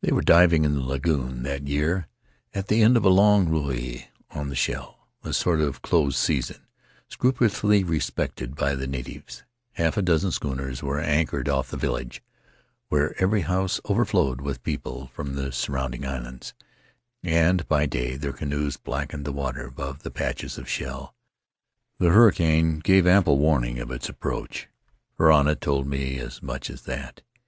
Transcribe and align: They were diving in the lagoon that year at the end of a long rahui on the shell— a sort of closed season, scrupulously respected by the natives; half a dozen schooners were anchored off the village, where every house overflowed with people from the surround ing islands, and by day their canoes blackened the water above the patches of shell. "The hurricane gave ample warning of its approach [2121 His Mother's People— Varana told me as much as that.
They 0.00 0.12
were 0.12 0.22
diving 0.22 0.64
in 0.64 0.74
the 0.74 0.80
lagoon 0.80 1.42
that 1.42 1.66
year 1.66 2.06
at 2.54 2.68
the 2.68 2.82
end 2.82 2.96
of 2.96 3.04
a 3.04 3.08
long 3.08 3.48
rahui 3.48 4.04
on 4.30 4.48
the 4.48 4.54
shell— 4.54 5.08
a 5.24 5.32
sort 5.32 5.60
of 5.60 5.82
closed 5.82 6.16
season, 6.18 6.68
scrupulously 7.08 7.82
respected 7.82 8.54
by 8.54 8.76
the 8.76 8.86
natives; 8.86 9.42
half 9.72 9.96
a 9.96 10.02
dozen 10.02 10.30
schooners 10.30 10.84
were 10.84 11.00
anchored 11.00 11.48
off 11.48 11.72
the 11.72 11.76
village, 11.76 12.22
where 12.90 13.20
every 13.20 13.40
house 13.40 13.80
overflowed 13.90 14.40
with 14.40 14.62
people 14.62 15.08
from 15.08 15.34
the 15.34 15.50
surround 15.50 15.96
ing 15.96 16.06
islands, 16.06 16.54
and 17.24 17.66
by 17.66 17.84
day 17.84 18.14
their 18.14 18.32
canoes 18.32 18.76
blackened 18.76 19.24
the 19.24 19.32
water 19.32 19.66
above 19.66 20.04
the 20.04 20.12
patches 20.12 20.58
of 20.58 20.68
shell. 20.68 21.12
"The 21.98 22.10
hurricane 22.10 22.78
gave 22.78 23.04
ample 23.04 23.36
warning 23.36 23.80
of 23.80 23.90
its 23.90 24.08
approach 24.08 24.68
[2121 25.16 25.18
His 25.18 25.20
Mother's 25.20 25.24
People— 25.26 25.26
Varana 25.26 25.60
told 25.60 25.86
me 25.88 26.18
as 26.24 26.40
much 26.40 26.70
as 26.70 26.82
that. 26.82 27.22